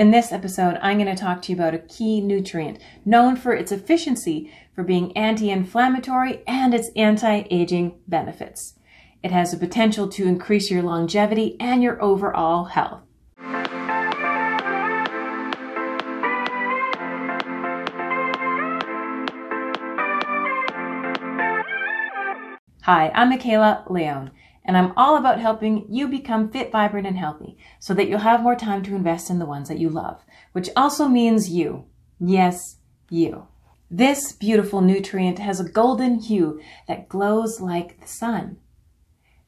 In 0.00 0.12
this 0.12 0.32
episode, 0.32 0.78
I'm 0.80 0.96
going 0.96 1.14
to 1.14 1.22
talk 1.22 1.42
to 1.42 1.52
you 1.52 1.56
about 1.56 1.74
a 1.74 1.78
key 1.78 2.22
nutrient 2.22 2.78
known 3.04 3.36
for 3.36 3.52
its 3.52 3.70
efficiency 3.70 4.50
for 4.74 4.82
being 4.82 5.14
anti 5.14 5.50
inflammatory 5.50 6.42
and 6.46 6.72
its 6.72 6.88
anti 6.96 7.42
aging 7.50 7.98
benefits. 8.08 8.78
It 9.22 9.30
has 9.30 9.50
the 9.50 9.58
potential 9.58 10.08
to 10.08 10.26
increase 10.26 10.70
your 10.70 10.80
longevity 10.82 11.54
and 11.60 11.82
your 11.82 12.02
overall 12.02 12.64
health. 12.64 13.02
Hi, 22.84 23.12
I'm 23.14 23.30
Makayla 23.30 23.90
Leone, 23.90 24.30
and 24.64 24.76
I'm 24.76 24.92
all 24.96 25.16
about 25.16 25.40
helping 25.40 25.86
you 25.88 26.06
become 26.08 26.50
fit, 26.50 26.70
vibrant, 26.70 27.06
and 27.06 27.16
healthy 27.16 27.56
so 27.78 27.94
that 27.94 28.08
you'll 28.08 28.18
have 28.20 28.42
more 28.42 28.56
time 28.56 28.82
to 28.84 28.94
invest 28.94 29.30
in 29.30 29.38
the 29.38 29.46
ones 29.46 29.68
that 29.68 29.78
you 29.78 29.88
love, 29.88 30.22
which 30.52 30.68
also 30.76 31.08
means 31.08 31.50
you. 31.50 31.86
Yes, 32.18 32.76
you. 33.08 33.46
This 33.90 34.32
beautiful 34.32 34.80
nutrient 34.80 35.38
has 35.38 35.58
a 35.58 35.68
golden 35.68 36.20
hue 36.20 36.60
that 36.86 37.08
glows 37.08 37.60
like 37.60 38.00
the 38.00 38.06
sun. 38.06 38.58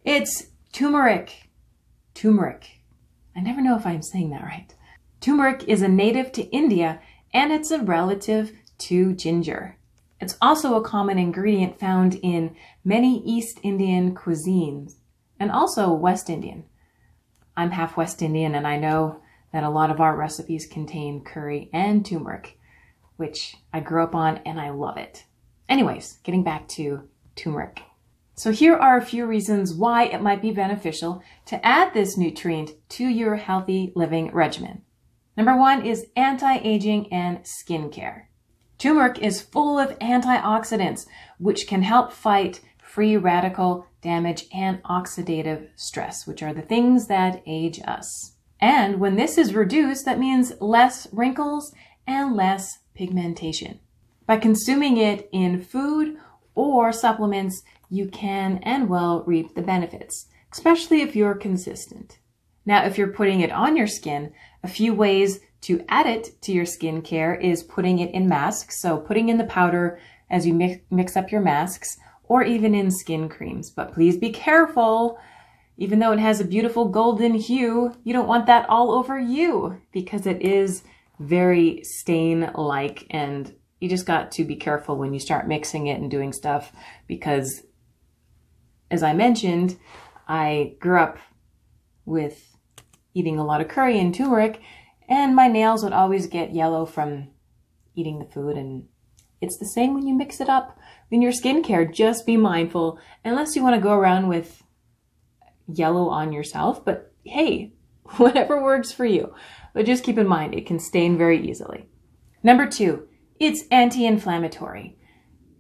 It's 0.05 0.49
turmeric. 0.73 1.49
Turmeric. 2.15 2.81
I 3.37 3.41
never 3.41 3.61
know 3.61 3.77
if 3.77 3.87
I'm 3.87 4.03
saying 4.03 4.31
that 4.31 4.43
right. 4.43 4.75
Turmeric 5.21 5.65
is 5.69 5.83
a 5.83 5.89
native 5.89 6.33
to 6.33 6.43
India 6.51 7.01
and 7.33 7.53
it's 7.53 7.71
a 7.71 7.79
relative 7.79 8.53
to 8.79 9.15
ginger. 9.15 9.77
It's 10.21 10.37
also 10.43 10.75
a 10.75 10.85
common 10.85 11.19
ingredient 11.19 11.79
found 11.79 12.17
in 12.17 12.57
many 12.85 13.23
East 13.25 13.61
Indian 13.63 14.15
cuisines 14.15 14.97
and 15.43 15.51
also 15.51 15.93
West 15.93 16.31
Indian. 16.31 16.63
I'm 17.57 17.73
half 17.73 17.97
West 17.97 18.23
Indian 18.23 18.55
and 18.55 18.65
I 18.65 18.77
know 18.77 19.21
that 19.53 19.65
a 19.65 19.71
lot 19.71 19.91
of 19.91 20.01
our 20.01 20.17
recipes 20.17 20.69
contain 20.69 21.25
curry 21.25 21.69
and 21.73 22.07
turmeric, 22.07 22.61
which 23.17 23.57
I 23.73 23.81
grew 23.81 24.05
up 24.05 24.15
on 24.15 24.37
and 24.47 24.61
I 24.61 24.71
love 24.71 24.99
it. 24.99 25.25
Anyways, 25.69 26.21
getting 26.23 26.45
back 26.45 26.69
to 26.69 27.09
turmeric. 27.35 27.83
So 28.37 28.53
here 28.53 28.77
are 28.77 28.97
a 28.97 29.05
few 29.05 29.27
reasons 29.27 29.75
why 29.75 30.05
it 30.05 30.23
might 30.23 30.41
be 30.41 30.53
beneficial 30.53 31.25
to 31.47 31.67
add 31.67 31.93
this 31.93 32.17
nutrient 32.17 32.71
to 32.91 33.05
your 33.05 33.35
healthy 33.35 33.93
living 33.97 34.31
regimen. 34.33 34.83
Number 35.37 35.57
one 35.57 35.85
is 35.85 36.07
anti-aging 36.15 37.13
and 37.13 37.41
skincare. 37.41 38.27
Turmeric 38.79 39.19
is 39.19 39.43
full 39.43 39.77
of 39.77 39.99
antioxidants, 39.99 41.07
which 41.39 41.67
can 41.67 41.83
help 41.83 42.13
fight 42.13 42.61
free 42.93 43.17
radical 43.17 43.87
damage 44.03 44.45
and 44.53 44.83
oxidative 44.83 45.67
stress, 45.77 46.27
which 46.27 46.43
are 46.43 46.53
the 46.53 46.61
things 46.61 47.07
that 47.07 47.43
age 47.47 47.81
us. 47.87 48.35
And 48.61 49.01
when 49.01 49.17
this 49.17 49.39
is 49.39 49.55
reduced, 49.55 50.05
that 50.05 50.19
means 50.19 50.53
less 50.61 51.09
wrinkles 51.11 51.75
and 52.07 52.37
less 52.37 52.81
pigmentation. 52.95 53.81
By 54.27 54.37
consuming 54.37 54.99
it 54.99 55.27
in 55.33 55.63
food 55.63 56.19
or 56.55 56.93
supplements, 56.93 57.63
you 57.89 58.09
can 58.09 58.59
and 58.63 58.91
will 58.91 59.25
reap 59.27 59.55
the 59.55 59.63
benefits, 59.63 60.27
especially 60.53 61.01
if 61.01 61.17
you're 61.17 61.35
consistent. 61.35 62.19
Now, 62.67 62.85
if 62.85 62.99
you're 62.99 63.09
putting 63.09 63.41
it 63.41 63.51
on 63.51 63.75
your 63.75 63.87
skin, 63.87 64.35
a 64.63 64.69
few 64.69 64.93
ways 64.93 65.41
to 65.63 65.83
add 65.89 66.07
it 66.07 66.43
to 66.43 66.53
your 66.53 66.67
skincare 66.67 67.43
is 67.43 67.63
putting 67.63 68.01
it 68.01 68.13
in 68.13 68.29
masks. 68.29 68.83
So 68.83 68.99
putting 68.99 69.31
in 69.31 69.39
the 69.39 69.45
powder 69.45 69.99
as 70.29 70.47
you 70.47 70.53
mix, 70.53 70.83
mix 70.91 71.17
up 71.17 71.33
your 71.33 71.41
masks 71.41 71.97
or 72.33 72.43
even 72.43 72.75
in 72.75 72.91
skin 72.91 73.29
creams. 73.29 73.69
But 73.69 73.93
please 73.93 74.17
be 74.17 74.31
careful. 74.31 75.19
Even 75.77 75.99
though 75.99 76.13
it 76.13 76.19
has 76.19 76.41
a 76.41 76.47
beautiful 76.47 76.89
golden 76.89 77.35
hue, 77.35 77.95
you 78.05 78.15
don't 78.15 78.27
want 78.27 78.47
that 78.47 78.67
all 78.71 78.91
over 78.91 79.21
you 79.21 79.83
because 79.93 80.27
it 80.27 80.41
is 80.41 80.83
very 81.21 81.83
stain 81.85 82.51
like 82.55 83.07
and 83.11 83.55
you 83.81 83.89
just 83.91 84.07
got 84.07 84.33
to 84.33 84.45
be 84.45 84.57
careful 84.57 84.97
when 84.97 85.13
you 85.13 85.21
start 85.21 85.47
mixing 85.47 85.89
it 85.89 86.01
and 86.01 86.11
doing 86.11 86.33
stuff 86.33 86.73
because 87.07 87.65
as 88.91 89.03
I 89.03 89.13
mentioned, 89.13 89.79
I 90.27 90.77
grew 90.81 90.99
up 90.99 91.19
with 92.07 92.57
eating 93.13 93.39
a 93.39 93.45
lot 93.45 93.61
of 93.61 93.69
curry 93.69 94.01
and 94.01 94.15
turmeric 94.15 94.59
and 95.07 95.37
my 95.37 95.49
nails 95.49 95.85
would 95.85 95.93
always 95.93 96.29
get 96.29 96.55
yellow 96.55 96.87
from 96.87 97.29
eating 97.95 98.21
the 98.21 98.25
food. 98.25 98.57
And 98.57 98.89
it's 99.43 99.59
the 99.59 99.67
same 99.67 99.93
when 99.93 100.07
you 100.07 100.15
mix 100.15 100.41
it 100.41 100.49
up 100.49 100.79
in 101.11 101.21
your 101.21 101.33
skincare. 101.33 101.93
Just 101.93 102.25
be 102.25 102.37
mindful, 102.37 102.99
unless 103.25 103.55
you 103.55 103.63
want 103.63 103.75
to 103.75 103.83
go 103.83 103.93
around 103.93 104.29
with 104.29 104.63
yellow 105.67 106.09
on 106.09 106.33
yourself. 106.33 106.85
But 106.85 107.13
hey, 107.25 107.75
whatever 108.17 108.63
works 108.63 108.93
for 108.93 109.05
you. 109.05 109.35
But 109.75 109.87
just 109.87 110.05
keep 110.05 110.19
in 110.19 110.27
mind, 110.27 110.55
it 110.55 110.67
can 110.67 110.79
stain 110.79 111.19
very 111.19 111.47
easily. 111.49 111.89
Number 112.43 112.67
two, 112.67 113.09
it's 113.39 113.65
anti 113.71 114.07
inflammatory. 114.07 114.97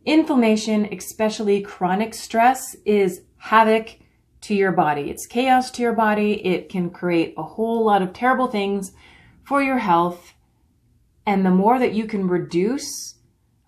Inflammation, 0.05 0.89
especially 0.93 1.61
chronic 1.61 2.15
stress, 2.15 2.77
is 2.85 3.23
havoc 3.37 3.99
to 4.43 4.55
your 4.55 4.73
body. 4.73 5.11
It's 5.11 5.27
chaos 5.27 5.71
to 5.73 5.83
your 5.83 5.93
body. 5.93 6.45
It 6.45 6.69
can 6.69 6.91
create 6.91 7.35
a 7.37 7.43
whole 7.43 7.85
lot 7.85 8.03
of 8.03 8.13
terrible 8.13 8.49
things 8.49 8.93
for 9.45 9.63
your 9.63 9.79
health. 9.79 10.35
And 11.25 11.47
the 11.47 11.51
more 11.51 11.79
that 11.79 11.95
you 11.95 12.07
can 12.07 12.27
reduce, 12.27 13.15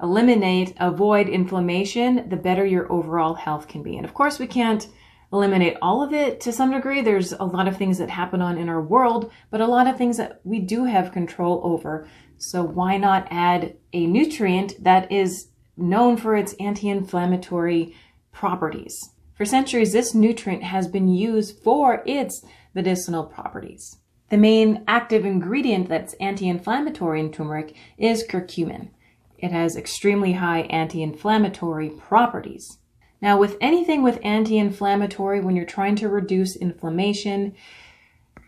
eliminate, 0.04 0.74
avoid 0.78 1.28
inflammation, 1.28 2.28
the 2.28 2.36
better 2.36 2.64
your 2.64 2.92
overall 2.92 3.34
health 3.34 3.66
can 3.66 3.82
be. 3.82 3.96
And 3.96 4.04
of 4.04 4.14
course, 4.14 4.38
we 4.38 4.46
can't 4.46 4.86
eliminate 5.32 5.76
all 5.82 6.02
of 6.02 6.12
it 6.12 6.40
to 6.42 6.52
some 6.52 6.70
degree. 6.70 7.00
There's 7.00 7.32
a 7.32 7.42
lot 7.42 7.66
of 7.66 7.76
things 7.76 7.98
that 7.98 8.10
happen 8.10 8.40
on 8.40 8.58
in 8.58 8.68
our 8.68 8.82
world, 8.82 9.32
but 9.50 9.60
a 9.60 9.66
lot 9.66 9.88
of 9.88 9.96
things 9.96 10.18
that 10.18 10.40
we 10.44 10.60
do 10.60 10.84
have 10.84 11.10
control 11.10 11.60
over. 11.64 12.06
So 12.36 12.62
why 12.62 12.98
not 12.98 13.26
add 13.30 13.76
a 13.92 14.06
nutrient 14.06 14.84
that 14.84 15.10
is 15.10 15.48
known 15.76 16.16
for 16.18 16.36
its 16.36 16.54
anti-inflammatory 16.60 17.96
properties? 18.30 18.96
For 19.32 19.44
centuries, 19.44 19.92
this 19.92 20.14
nutrient 20.14 20.62
has 20.62 20.86
been 20.86 21.08
used 21.08 21.58
for 21.64 22.04
its 22.06 22.44
medicinal 22.74 23.24
properties. 23.24 23.96
The 24.28 24.36
main 24.36 24.84
active 24.86 25.24
ingredient 25.24 25.88
that's 25.88 26.14
anti-inflammatory 26.14 27.20
in 27.20 27.32
turmeric 27.32 27.74
is 27.98 28.24
curcumin. 28.28 28.90
It 29.38 29.52
has 29.52 29.76
extremely 29.76 30.32
high 30.32 30.62
anti-inflammatory 30.62 31.90
properties. 31.90 32.78
Now, 33.20 33.38
with 33.38 33.56
anything 33.60 34.02
with 34.02 34.20
anti-inflammatory, 34.22 35.40
when 35.40 35.56
you're 35.56 35.64
trying 35.64 35.96
to 35.96 36.08
reduce 36.08 36.56
inflammation, 36.56 37.54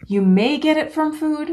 you 0.06 0.22
may 0.22 0.58
get 0.58 0.76
it 0.76 0.92
from 0.92 1.16
food, 1.16 1.50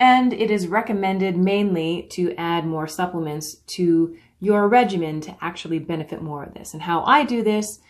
and 0.00 0.32
it 0.32 0.50
is 0.50 0.66
recommended 0.66 1.36
mainly 1.36 2.08
to 2.12 2.34
add 2.36 2.66
more 2.66 2.86
supplements 2.86 3.56
to 3.68 4.16
your 4.40 4.68
regimen 4.68 5.20
to 5.22 5.36
actually 5.40 5.78
benefit 5.78 6.22
more 6.22 6.44
of 6.44 6.54
this. 6.54 6.72
And 6.72 6.82
how 6.82 7.02
I 7.04 7.24
do 7.24 7.42
this 7.42 7.80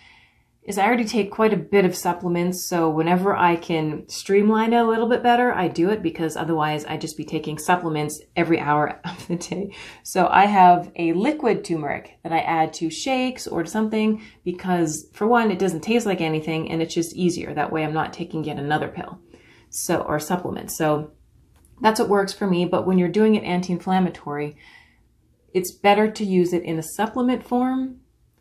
is 0.69 0.77
I 0.77 0.85
already 0.85 1.07
take 1.07 1.31
quite 1.31 1.55
a 1.55 1.57
bit 1.57 1.87
of 1.87 1.97
supplements. 1.97 2.69
So 2.69 2.91
whenever 2.91 3.35
I 3.35 3.57
can 3.57 4.07
streamline 4.07 4.75
it 4.75 4.77
a 4.77 4.87
little 4.87 5.09
bit 5.09 5.23
better, 5.23 5.51
I 5.51 5.67
do 5.67 5.89
it 5.89 6.03
because 6.03 6.37
otherwise 6.37 6.85
I'd 6.85 7.01
just 7.01 7.17
be 7.17 7.25
taking 7.25 7.57
supplements 7.57 8.21
every 8.37 8.61
hour 8.61 9.01
of 9.05 9.27
the 9.29 9.37
day. 9.37 9.75
So 10.03 10.29
I 10.31 10.45
have 10.45 10.93
a 10.97 11.15
liquid 11.15 11.65
turmeric 11.65 12.19
that 12.23 12.35
I 12.35 12.41
add 12.41 12.75
to 12.75 12.91
shakes 12.91 13.47
or 13.47 13.63
to 13.63 13.71
something 13.71 14.23
because 14.45 15.09
for 15.15 15.27
one, 15.27 15.51
it 15.51 15.59
doesn't 15.59 15.81
taste 15.81 16.05
like 16.05 16.21
anything 16.21 16.71
and 16.71 16.83
it's 16.83 16.95
just 16.95 17.17
easier. 17.17 17.55
That 17.55 17.73
way 17.73 17.83
I'm 17.83 17.95
not 17.95 18.13
taking 18.13 18.45
yet 18.45 18.59
another 18.59 18.89
pill. 18.89 19.19
So, 19.71 20.03
or 20.03 20.21
supplement. 20.21 20.71
So 20.71 21.13
that's 21.81 21.99
what 21.99 22.11
works 22.11 22.35
for 22.35 22.47
me. 22.47 22.67
But 22.67 22.87
when 22.87 22.99
you're 22.99 23.09
doing 23.09 23.37
it 23.37 23.45
anti-inflammatory, 23.45 24.55
it's 25.55 25.73
better 25.73 26.11
to 26.11 26.25
use 26.27 26.53
it 26.53 26.63
in 26.63 26.79
a 26.79 26.83
supplement 26.83 27.43
form 27.43 28.01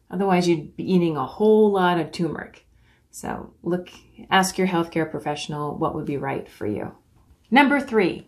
Otherwise, 0.10 0.48
you'd 0.48 0.76
be 0.76 0.92
eating 0.92 1.18
a 1.18 1.26
whole 1.26 1.72
lot 1.72 2.00
of 2.00 2.12
turmeric. 2.12 2.66
So 3.12 3.54
look, 3.64 3.90
ask 4.30 4.58
your 4.58 4.68
healthcare 4.68 5.10
professional 5.10 5.78
what 5.78 5.96
would 5.96 6.06
be 6.06 6.18
right 6.18 6.48
for 6.48 6.68
you. 6.68 6.94
Number 7.50 7.80
three, 7.80 8.28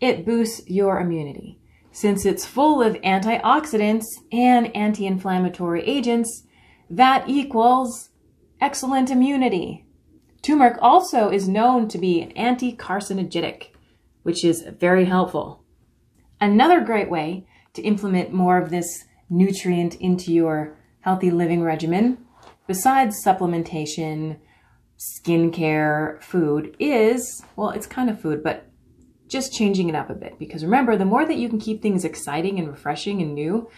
it 0.00 0.26
boosts 0.26 0.68
your 0.68 1.00
immunity. 1.00 1.58
Since 1.92 2.26
it's 2.26 2.44
full 2.44 2.82
of 2.82 2.96
antioxidants 3.02 4.06
and 4.32 4.74
anti-inflammatory 4.76 5.84
agents, 5.84 6.44
that 6.90 7.28
equals 7.28 8.10
excellent 8.60 9.10
immunity. 9.10 9.86
Turmeric 10.42 10.76
also 10.82 11.30
is 11.30 11.48
known 11.48 11.88
to 11.88 11.98
be 11.98 12.20
an 12.20 12.32
anti-carcinogenic, 12.32 13.68
which 14.24 14.44
is 14.44 14.66
very 14.78 15.04
helpful. 15.04 15.62
Another 16.40 16.80
great 16.80 17.08
way 17.08 17.46
to 17.74 17.82
implement 17.82 18.32
more 18.32 18.58
of 18.58 18.70
this 18.70 19.04
nutrient 19.30 19.94
into 19.96 20.32
your 20.32 20.76
healthy 21.04 21.30
living 21.30 21.62
regimen, 21.62 22.16
besides 22.66 23.22
supplementation, 23.22 24.38
skincare, 24.98 26.22
food, 26.22 26.74
is 26.78 27.44
well, 27.56 27.68
it's 27.68 27.86
kind 27.86 28.08
of 28.08 28.18
food, 28.18 28.42
but 28.42 28.70
just 29.28 29.52
changing 29.52 29.90
it 29.90 29.94
up 29.94 30.08
a 30.08 30.14
bit. 30.14 30.38
Because 30.38 30.64
remember, 30.64 30.96
the 30.96 31.04
more 31.04 31.26
that 31.26 31.36
you 31.36 31.50
can 31.50 31.60
keep 31.60 31.82
things 31.82 32.06
exciting 32.06 32.58
and 32.58 32.68
refreshing 32.68 33.20
and 33.20 33.34
new, 33.34 33.68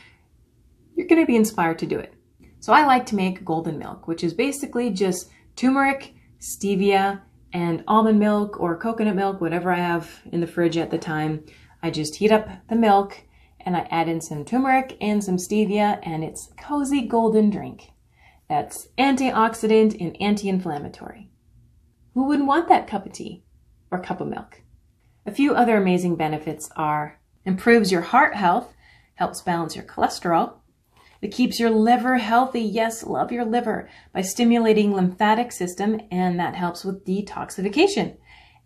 you're 0.95 1.09
going 1.09 1.21
to 1.21 1.27
be 1.27 1.35
inspired 1.35 1.81
to 1.81 1.87
do 1.87 1.99
it. 1.99 2.15
So 2.61 2.73
I 2.73 2.87
like 2.87 3.07
to 3.07 3.17
make 3.17 3.45
golden 3.45 3.77
milk, 3.77 4.07
which 4.07 4.23
is 4.23 4.33
basically 4.33 4.91
just 4.91 5.29
turmeric, 5.57 6.15
stevia, 6.41 7.23
and 7.53 7.83
almond 7.89 8.21
milk 8.21 8.61
or 8.61 8.79
coconut 8.79 9.17
milk, 9.17 9.41
whatever 9.41 9.73
I 9.73 9.79
have 9.79 10.21
in 10.31 10.41
the 10.41 10.47
fridge 10.47 10.77
at 10.77 10.93
the 10.93 10.99
time. 10.99 11.45
I 11.83 11.91
just 11.91 12.15
heat 12.15 12.31
up 12.31 12.49
the 12.69 12.77
milk 12.77 13.26
and 13.67 13.77
I 13.77 13.89
add 13.91 14.09
in 14.09 14.21
some 14.21 14.45
turmeric 14.45 14.97
and 15.01 15.23
some 15.23 15.37
stevia, 15.37 15.99
and 16.05 16.25
it's 16.25 16.51
cozy 16.57 17.03
golden 17.03 17.51
drink. 17.51 17.91
That's 18.49 18.89
antioxidant 18.97 20.01
and 20.01 20.17
anti 20.23 20.49
inflammatory. 20.49 21.31
Who 22.15 22.25
wouldn't 22.25 22.49
want 22.49 22.69
that 22.69 22.87
cup 22.87 23.05
of 23.05 23.13
tea 23.13 23.43
or 23.91 24.01
cup 24.01 24.21
of 24.21 24.29
milk? 24.29 24.63
A 25.27 25.33
few 25.33 25.55
other 25.55 25.77
amazing 25.77 26.15
benefits 26.15 26.71
are 26.77 27.19
improves 27.45 27.91
your 27.91 28.03
heart 28.03 28.37
health, 28.37 28.73
helps 29.17 29.43
balance 29.43 29.75
your 29.75 29.85
cholesterol. 29.85 30.55
It 31.21 31.33
keeps 31.33 31.59
your 31.59 31.71
liver 31.71 32.19
healthy. 32.19 32.61
Yes, 32.61 33.03
love 33.03 33.33
your 33.33 33.45
liver 33.45 33.89
by 34.13 34.21
stimulating 34.21 34.95
lymphatic 34.95 35.51
system 35.51 36.01
and 36.11 36.39
that 36.39 36.55
helps 36.55 36.85
with 36.85 37.05
detoxification 37.05 38.17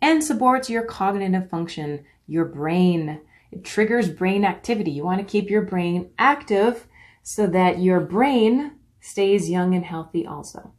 and 0.01 0.23
supports 0.23 0.69
your 0.69 0.83
cognitive 0.83 1.49
function, 1.49 2.03
your 2.27 2.45
brain. 2.45 3.21
It 3.51 3.65
triggers 3.65 4.09
brain 4.09 4.45
activity. 4.45 4.91
You 4.91 5.03
want 5.03 5.19
to 5.19 5.31
keep 5.31 5.49
your 5.49 5.61
brain 5.61 6.11
active 6.17 6.87
so 7.23 7.47
that 7.47 7.79
your 7.79 7.99
brain 7.99 8.73
stays 8.99 9.49
young 9.49 9.75
and 9.75 9.85
healthy 9.85 10.25
also. 10.25 10.73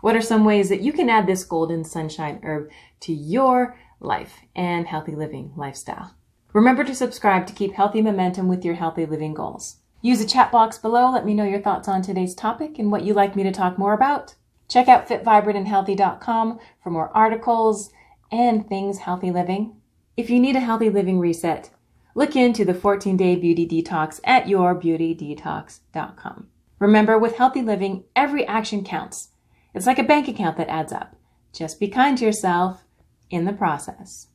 What 0.00 0.16
are 0.16 0.22
some 0.22 0.44
ways 0.44 0.68
that 0.68 0.80
you 0.80 0.92
can 0.92 1.10
add 1.10 1.26
this 1.26 1.44
golden 1.44 1.84
sunshine 1.84 2.40
herb 2.42 2.70
to 3.00 3.12
your 3.12 3.76
life 4.00 4.40
and 4.54 4.86
healthy 4.86 5.14
living 5.14 5.52
lifestyle? 5.56 6.14
Remember 6.52 6.84
to 6.84 6.94
subscribe 6.94 7.46
to 7.46 7.52
keep 7.52 7.74
healthy 7.74 8.02
momentum 8.02 8.48
with 8.48 8.64
your 8.64 8.74
healthy 8.74 9.06
living 9.06 9.34
goals. 9.34 9.76
Use 10.02 10.18
the 10.18 10.26
chat 10.26 10.50
box 10.50 10.78
below. 10.78 11.10
Let 11.10 11.26
me 11.26 11.34
know 11.34 11.44
your 11.44 11.60
thoughts 11.60 11.86
on 11.86 12.02
today's 12.02 12.34
topic 12.34 12.78
and 12.78 12.90
what 12.90 13.04
you'd 13.04 13.16
like 13.16 13.36
me 13.36 13.42
to 13.42 13.52
talk 13.52 13.78
more 13.78 13.92
about. 13.92 14.34
Check 14.68 14.88
out 14.88 15.08
fitvibrantandhealthy.com 15.08 16.58
for 16.82 16.90
more 16.90 17.10
articles 17.14 17.90
and 18.32 18.66
things 18.68 18.98
healthy 18.98 19.30
living. 19.30 19.76
If 20.16 20.30
you 20.30 20.40
need 20.40 20.56
a 20.56 20.60
healthy 20.60 20.88
living 20.88 21.18
reset, 21.18 21.70
look 22.14 22.36
into 22.36 22.64
the 22.64 22.74
14 22.74 23.16
day 23.16 23.36
beauty 23.36 23.66
detox 23.66 24.20
at 24.24 24.46
yourbeautydetox.com. 24.46 26.48
Remember, 26.78 27.18
with 27.18 27.36
healthy 27.36 27.62
living, 27.62 28.04
every 28.16 28.46
action 28.46 28.84
counts. 28.84 29.28
It's 29.74 29.86
like 29.86 29.98
a 29.98 30.04
bank 30.04 30.28
account 30.28 30.56
that 30.56 30.68
adds 30.68 30.92
up. 30.92 31.14
Just 31.52 31.78
be 31.78 31.88
kind 31.88 32.16
to 32.18 32.24
yourself 32.24 32.84
in 33.28 33.44
the 33.44 33.52
process. 33.52 34.28